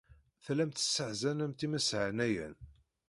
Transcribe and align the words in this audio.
Tellamt 0.43 0.75
tesseḥzanemt 0.77 1.65
imeshanayen. 1.65 2.55